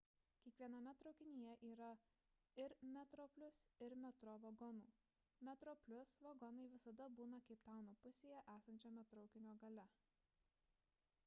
kiekviename 0.43 0.91
traukinyje 1.01 1.51
yra 1.71 1.89
ir 2.63 2.73
metroplus 2.95 3.59
ir 3.89 3.95
metro 4.07 4.33
vagonų 4.47 4.89
metroplus 5.51 6.15
vagonai 6.29 6.67
visada 6.73 7.09
būna 7.21 7.43
keiptauno 7.53 7.97
pusėje 8.09 8.43
esančiame 8.57 9.07
traukinio 9.15 9.57
gale 9.65 9.89